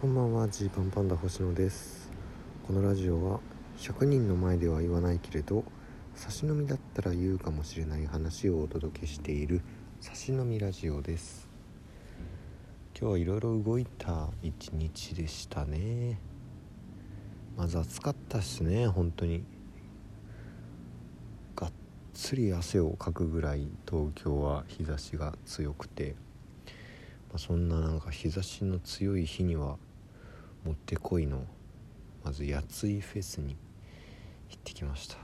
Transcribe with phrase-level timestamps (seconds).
[0.00, 2.10] こんばんはジーパンパンダ星野です。
[2.66, 3.40] このラジオは
[3.76, 5.62] 100人の前では言わないけれど
[6.14, 9.60] 差し飲みだったら言うかもしれない話をお届けしている
[10.00, 11.46] 差し飲みラジオです。
[12.98, 16.18] 今日はいろいろ動いた一日でしたね。
[17.58, 19.44] まず暑かったっすね本当に。
[21.54, 21.72] がっ
[22.14, 26.16] つり汗をかくぐらい東京は日差しが強くて。
[27.28, 29.76] まあ、そんななんか日差しの強い日には
[30.64, 31.44] もってこいの。
[32.24, 33.56] まずやついフェスに
[34.50, 35.16] 行ってきました。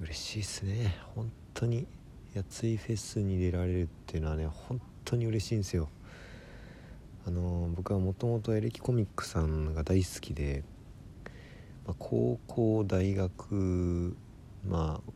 [0.00, 0.94] 嬉しいっすね。
[1.14, 1.86] 本当に
[2.34, 5.88] やついフェスに出られるっていうのはね本当に嬉しいんですよ。
[7.26, 10.62] あの僕はもともとエレキコミックさんが大好きで、
[11.86, 14.16] まあ、高校大学
[14.68, 15.12] まあ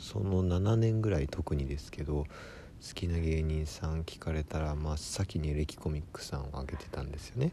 [0.00, 2.24] その7年ぐらい特にですけど
[2.86, 7.52] 好きな芸人さん聞かれたら真っ先にエレキコミックさんを挙げてたんですよね。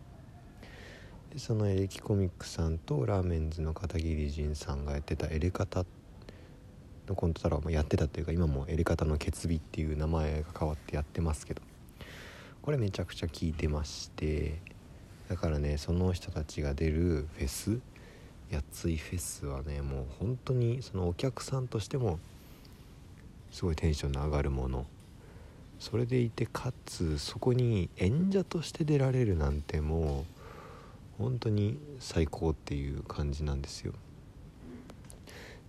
[1.35, 5.83] でそのエレキコミックさんとラーメンズの片桐仁さんがやってたエレカタ
[7.09, 11.61] のコント太郎もやってたというか今もエレカタの決意っていう名前が変わってやってますけど。
[12.61, 14.61] これめちゃくちゃ聞いてまして
[15.29, 17.79] だからねその人たちが出るフェス
[18.49, 22.17] やついフェスはねもう本当にそのお客さんとしても
[23.51, 24.85] すごいテンションの上がるもの。
[25.79, 30.44] それでいてかつそこに演者として出られるなんてもう
[31.17, 33.93] 本当に最高っていう感じなんですよ。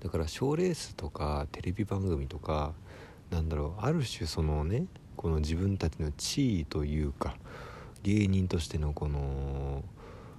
[0.00, 2.74] だから賞ーレースとかテレビ番組とか
[3.30, 4.86] なんだろうある種そのね
[5.16, 7.36] この自分たちの地位というか
[8.02, 9.82] 芸人としてのこの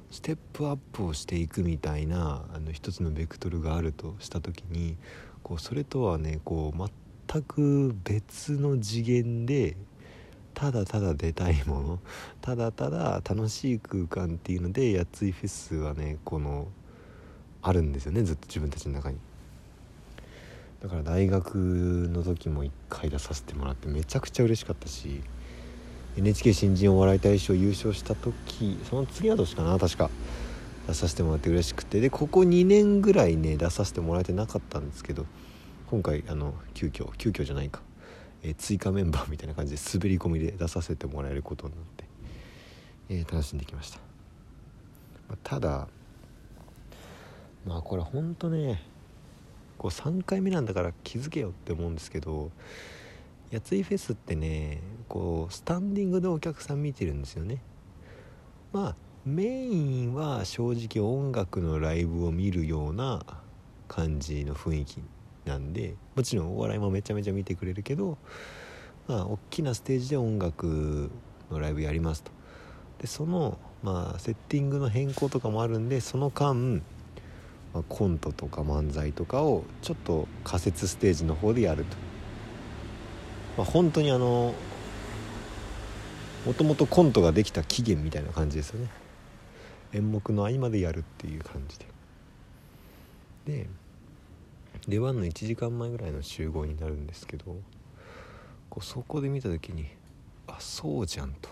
[0.09, 4.95] ステップアップをしていくみたいなあの一つのベクトルがあるとした時に
[5.43, 6.89] こうそれとはねこう
[7.29, 9.75] 全く別の次元で
[10.57, 11.99] ただただ出たいもの
[12.41, 16.67] ただただ楽しい空間っていうのでやついフェスはねこの
[17.61, 19.17] あるんですよねずっと自分たちの中に。
[20.81, 21.55] だから大学
[22.11, 25.21] の時も1回出させてもらってめちゃくちゃ嬉しかったし
[26.17, 30.09] NHK 新人お笑い大賞優勝した時その次の年かな確か。
[30.87, 31.99] 出させてもらって嬉しくて。
[31.99, 35.27] でここ2年ぐらいね出させてもらえてなかったんですけど
[35.91, 37.81] 今回あの急遽急遽じゃないか、
[38.43, 42.03] えー、追加メンバーみたいな感じで滑り込みで出させてもらえることになって、
[43.09, 43.99] えー、楽しんできました、
[45.29, 45.87] まあ、ただ
[47.65, 48.81] まあこれほんとね
[49.77, 52.51] こう3回目なんだから気づけよって思うんですけど
[53.51, 57.61] やついフェスってねこうスタンディングでお客さん見てるんですよね。
[58.73, 63.25] まあメインは正直音楽のライブを見るような
[63.87, 65.01] 感じの雰囲気
[65.47, 68.17] なんでもちろんお笑いもめちゃめちゃ見てくれるけど
[69.07, 71.09] まあ大きなステージで音楽
[71.49, 72.31] のライブやりますと。
[72.99, 76.81] でそのまあセッティングの変更とかもあるんでその間、
[77.73, 81.95] まあ、コントとか漫才とかをちょっと仮設ステージの方でやると、
[83.57, 84.53] まあ、本当にあの
[86.45, 88.89] もともとコントができた期限みたいな感じですよね。
[89.93, 91.85] 演目の合間でやるっていう感じで。
[93.45, 93.67] で
[94.87, 97.57] 出番の1時間前ぐらいの集合になるんですけど
[98.69, 99.87] こうそこで見た時に
[100.47, 101.49] あそうじゃんと。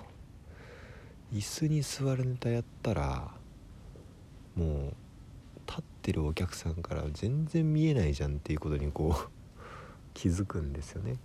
[1.33, 3.31] 椅子に座るネタやったら
[4.55, 4.93] もう
[5.67, 9.29] 立ってるお客さんから全然見えないじゃんっていうことにこう
[10.13, 11.17] 気づくんですよね。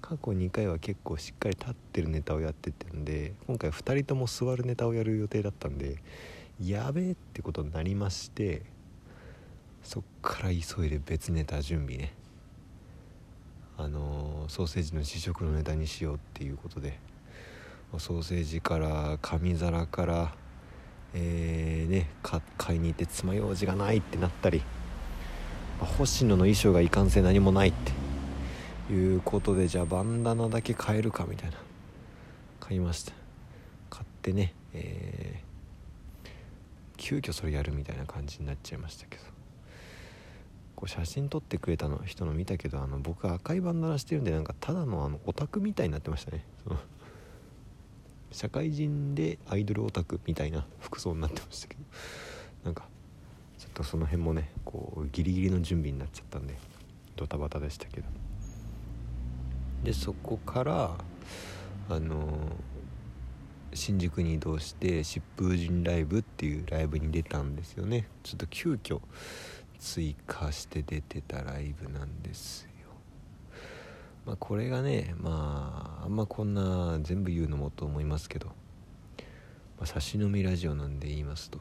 [0.00, 6.02] 過去2回は結構しっかり立ってるネタをやっててんで今回2人とも座るネタをやる予定だったんで
[6.58, 8.62] やべえってことになりまして
[9.82, 12.12] そっから急いで別ネタ準備ね。
[13.76, 16.98] あのソーセージの試食のネタにしようっていうことで。
[17.98, 20.32] ソーセージから紙皿から
[21.12, 22.08] えーね、
[22.56, 24.62] 買いに行って爪楊枝がないってなったり。
[25.80, 27.72] 星野の衣装がいかんせん何もないっ
[28.88, 31.56] ていうことでじゃあバンダナだけ買えるかみたいな。
[32.60, 33.12] 買いました。
[33.88, 36.28] 買ってね、えー、
[36.96, 39.24] 急遽それやるみたいな感じになっちゃいましたけど。
[40.80, 46.42] こう写真撮ってくれたの人の見たけどあの僕赤いバンダナしてるんでなんかただのあのオタクみたいになってましたね。
[48.32, 51.80] 社会人でアイドルオタクみたいな服装になってましたけど。
[52.64, 52.88] なんか
[53.58, 56.54] ちょっとその辺もねこうギリギリの準備になっちゃったんで
[57.14, 58.06] ドタバタでしたけど。
[59.84, 60.96] でそこから
[61.90, 62.56] あの
[63.74, 68.08] 新宿に移動して疾風神ライブっていうライブに出たんですよね。
[68.22, 69.00] ちょっと急遽
[69.80, 72.90] 追加して出てたライブなんですよ。
[74.24, 78.52] まあこれがねまああんまこんな全部言うのもと思いますけど
[79.80, 81.56] まあ、差し飲みラジオなんで言いますと、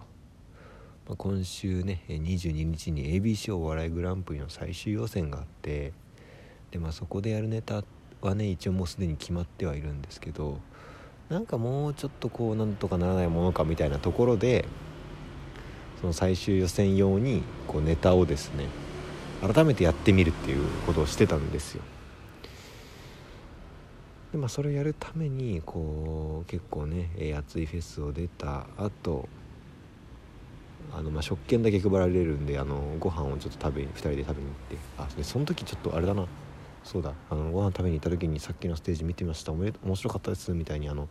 [1.07, 5.93] まあ、今週ね22日に ABC お笑いグランプリの最終予選があって
[6.71, 7.85] で、まあ、そこでやるネタ
[8.21, 10.59] はね一応もうすでに決まってはいるんですけど
[11.29, 14.65] なんかもうちょっとこうなんとかならないものかみたいなところで
[15.99, 18.65] その最終予選用にこうネタをですね
[19.41, 21.81] 改めてやってみるっていうことをしてたんですよ。
[24.31, 29.27] でまあそれをやるためにこう結構ね熱いフェスを出た後
[30.93, 34.47] あのまあ食券だけ配られるんであのご飯をちょっと食べ2人で食べに
[35.05, 36.25] 行ってあその時ちょっとあれだな
[36.83, 41.09] そうだあのご飯食べに行った時にさっきのステージ見てました面白かったですみたいにあの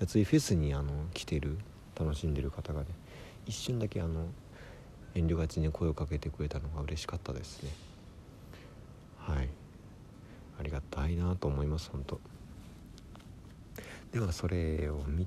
[0.00, 1.58] やついフェスにあの来てる
[1.98, 2.86] 楽しんでる方がね
[3.46, 4.26] 一瞬だけあの
[5.14, 7.70] 遠慮がちに声をかけてくれたのが嬉しかったですね。
[9.18, 9.48] はい。
[10.58, 12.20] ありがたいなと思います本当。
[14.12, 15.26] ではそれを見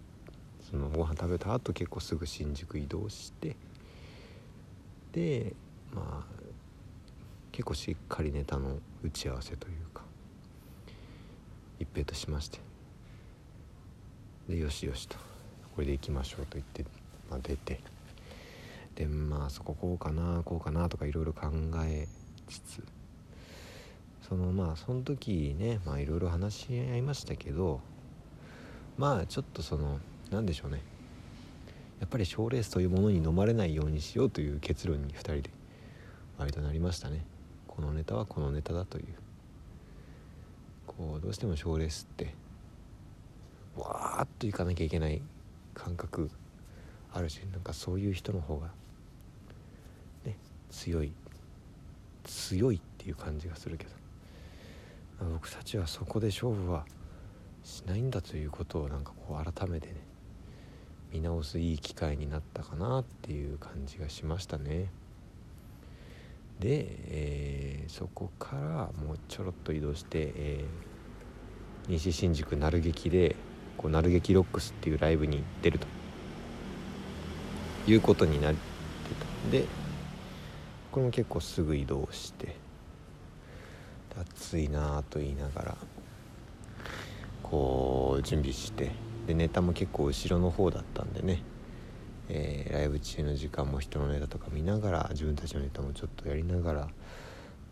[0.70, 3.56] そのご飯食べた後結構すぐ新宿移動して
[5.12, 5.54] で
[5.94, 6.40] まあ
[7.52, 10.04] 結構しっかりネタの打ち合わせというか
[11.80, 12.60] 一平としまして
[14.48, 15.18] でよしよしと
[15.76, 16.86] これで行きましょうと言って、
[17.30, 17.80] まあ、出て
[19.00, 21.48] でまあそここうかなこうかなとかいろいろ考
[21.86, 22.06] え
[22.50, 22.84] つつ
[24.28, 27.80] そのまあその時ねまあいろいろ話し合いましたけど
[28.98, 30.00] まあちょっとその
[30.32, 30.82] 何でしょうね。
[32.02, 35.50] やっぱり賞レースというものに飲まれないようにしようという結論に2人で
[36.38, 37.26] 割となりましたね。
[37.68, 39.06] このネタはこのネタだという。
[40.88, 42.34] こうどうしても賞レースって
[43.78, 45.22] わーっといかなきゃいけない
[45.74, 46.30] 感覚
[47.14, 48.68] あるしなんかそういう人の方が
[50.70, 51.12] 強い
[52.24, 54.00] 強いっていう感じがするけど。
[55.34, 56.86] 僕たちはそこで勝負は
[57.64, 59.96] しないんだということをなんかこう改めてね
[61.12, 64.92] 見直すいい機会になったかなっていう感じがしましたね。
[66.60, 68.62] で、えー、そこから
[69.04, 73.36] もうちょろっと移動して、えー、西新宿鳴劇で
[73.78, 75.88] こう鳴劇ロックスっていうライブに出ると
[77.88, 78.60] いうことになって
[79.16, 79.48] た。
[79.48, 79.66] んで
[80.92, 82.56] これも結構すぐ移動して
[84.18, 85.78] 暑いなと言いながら
[87.44, 88.92] こう準備して
[89.28, 91.44] でネタも結構後ろの方だったんでね、
[92.30, 96.88] えー、ライブ中の時間も人のネタとか見ながら自分たちのネタもちょっとやりながら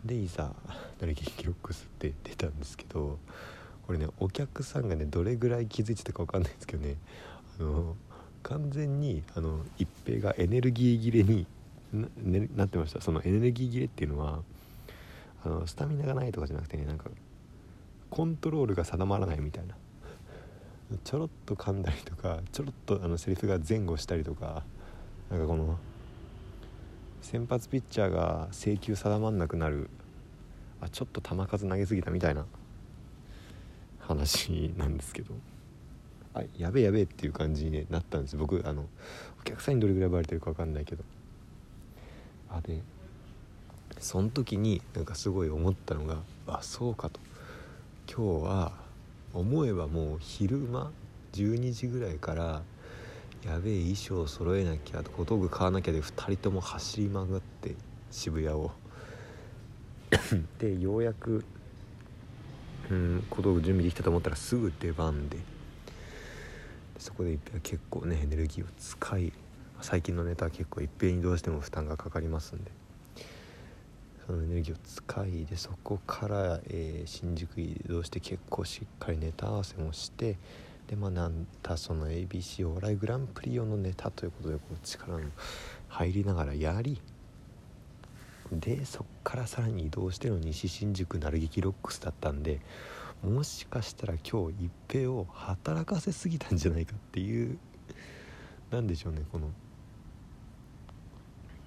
[0.04, 0.54] でいざ
[1.00, 3.18] 「なりきりロックス」って出たんですけど
[3.86, 6.96] これねお客さんがねどれぐらい気づいてたか分かんないんですけどね
[7.58, 7.96] あの
[8.42, 11.46] 完全にあの一平がエネルギー切れに
[11.92, 13.00] な,、ね、なってました。
[13.00, 14.40] そのエネルギー切れっていうのは
[15.44, 17.04] あのスタミナがないとかじゃなくてねなんか
[18.10, 19.76] コントロールが定まらないみたいな。
[21.04, 24.62] ちょろっと噛んだりとかちょろっとあのセリフが前後したりとか
[25.30, 25.78] なんかこの
[27.20, 29.90] 先発ピッチャーが制球定まんなくなる
[30.80, 32.46] あちょっと球数投げすぎたみたいな
[34.00, 35.34] 話なんですけど。
[36.34, 38.36] あやべえやべえっていう感じになったんです。
[38.36, 38.86] 僕あの
[39.40, 41.04] お客さんにどれぐらいバレてるか分かんないけど
[42.50, 42.80] あで
[43.98, 47.20] その時になんかすごい思ったのがあそうかと。
[48.10, 48.72] 今日は
[49.34, 50.90] 思えばもう昼間
[51.34, 52.62] 12時ぐらいから
[53.44, 57.26] やべえ衣装揃えなきゃ小道具買わなきゃで2人とも走り回っ
[57.60, 57.74] て
[58.10, 58.70] 渋谷を。
[60.58, 61.44] でようやく
[62.90, 65.36] うん小道具準備できたと思ったらすぐ出番で。
[66.98, 69.32] そこで結構ねエネルギーを使い
[69.80, 72.70] 最近のネタは結構いっぺんにどうしても負担がかかりますんで。
[74.28, 80.36] そのエネルギーを使いでそこから、えー、新宿移動して結構しっかりネタ合わせもして
[80.86, 85.20] でまあなんたその ABC お笑いグランプリ用のネタということでこう力の
[85.88, 87.00] 入りながらやり
[88.52, 92.60] でそっからさらに移動しての西新宿鳴劇ロックスだったんで
[93.22, 97.58] もしかしたら今日一平を働かせすぎたんじゃないかっていう
[98.70, 99.48] なんでしょうねこの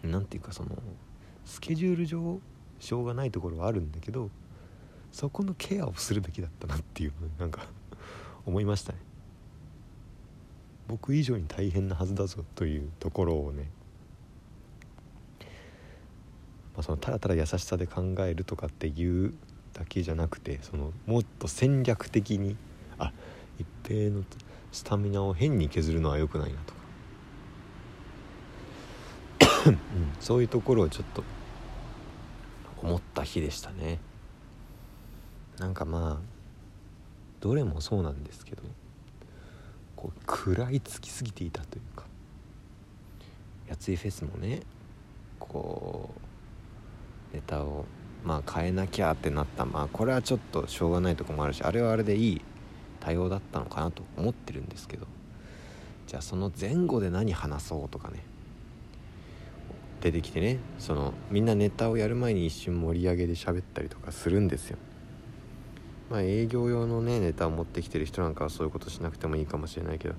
[0.03, 0.69] 何ていうかその
[1.45, 2.39] スケジュール上
[2.79, 4.29] しょうがないところはあるんだけど
[5.11, 7.65] そこのケアをするべきだったなっていうなんか
[8.45, 8.99] 思いましたね。
[10.87, 13.69] 僕以上に大変なはずだぞというところをね、
[16.73, 19.33] まあ、そのただただ優しさで考えるとかっていう
[19.73, 22.57] だけじゃなくてそのもっと戦略的に
[22.97, 23.13] あ
[23.57, 24.23] 一平の
[24.71, 26.80] スタミナを変に削るのは良くないなとか、
[29.67, 29.77] うん、
[30.19, 31.23] そういうところをちょっと
[32.81, 33.99] 思った日でしたね。
[35.59, 36.31] なんかまあ
[37.39, 38.63] どれもそうなんですけど
[39.95, 42.05] こう食らいつきすぎていたというか
[43.67, 44.61] やついフェスもね
[45.39, 46.09] こ
[47.31, 47.85] うネタを
[48.23, 52.41] まあ変えなきゃってなったまあこれはちょっとしょうがないとこもあるしあれはあれでいい
[52.99, 55.05] 対応だったのかなと思ってるんですけど
[56.07, 58.23] じゃあその前後で何話そうとかね
[60.01, 64.77] 出てきてねそのみんなネタをやる前に一瞬盛り上げで喋ったりとかするんですよ。
[66.09, 70.15] まあ営業用のねネタを持ってきてる人なんかはそういうことしなくてもいいかもしれないけど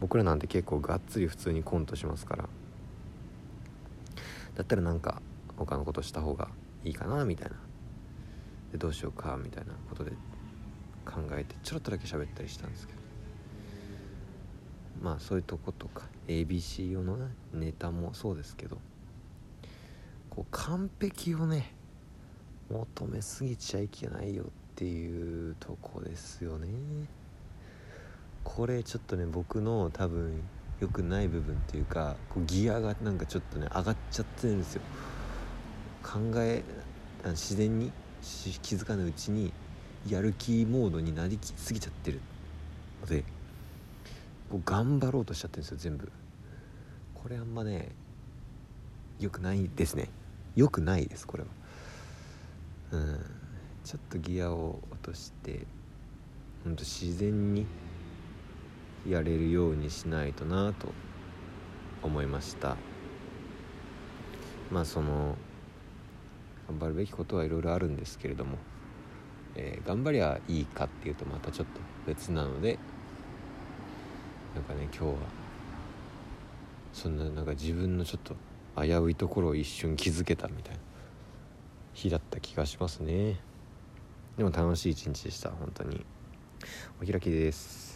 [0.00, 2.48] 僕らなんて結構がっつり普通にコントしますから。
[4.54, 5.20] だったらなんか
[5.56, 6.48] 他のことした方が
[6.84, 7.56] いいかなみたいな。
[8.72, 10.12] でどうしようかみたいなことで
[11.06, 12.98] 考えてちょろっとだけ喋ったりしたんですけど。
[15.02, 17.18] まあそういうとことか ABC 用の、
[17.52, 18.78] ネタもそうですけど。
[20.34, 21.74] こう完璧をね
[22.70, 26.68] 求めすぎちゃいけないよっていうとこですよね。
[28.42, 30.42] これちょっとね僕の多分
[30.80, 34.82] 良くない部分っていうかこうギアがなんかちょっとね上がっちゃってるんですよ。
[36.02, 36.62] 考え
[37.26, 39.52] 自然に気づかぬうちに
[40.08, 42.20] やる気モードになりきすぎちゃってる
[43.00, 43.24] ので
[44.50, 46.10] こう頑張ろうとしちゃってるんですよ全部。
[47.14, 47.92] これあんまね
[49.20, 50.10] 良くないですね。
[50.56, 51.48] 良くないですこれは。
[52.92, 53.20] うん。
[53.84, 55.66] ちょっとギアを落として
[56.64, 57.66] ほんと自然に
[59.06, 60.88] やれるようにしないとなと
[62.02, 62.76] 思いました。
[64.70, 65.36] まあその
[66.68, 68.56] 頑張るべきことはいろいろあるんですけれども、
[69.54, 72.78] えー、頑張りゃいいかっていうとまたちょっと別なので
[74.54, 75.14] なんかね今日は
[76.92, 78.34] そんななんか自分のちょっと
[78.76, 80.80] 危ういところを一瞬気づけたみたいな。
[81.94, 83.40] 日だった気がしますね。
[84.36, 86.04] でも楽しい一日でした本当に。
[87.02, 87.93] お開きです。